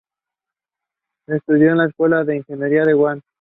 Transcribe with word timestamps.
Estudió 1.27 1.69
en 1.69 1.77
la 1.77 1.85
Escuela 1.85 2.23
de 2.23 2.37
Ingeniería 2.37 2.85
de 2.85 2.95
Wah. 2.95 3.19